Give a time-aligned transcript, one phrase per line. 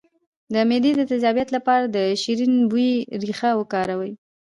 [0.53, 4.13] د معدې د تیزابیت لپاره د شیرین بویې ریښه وکاروئ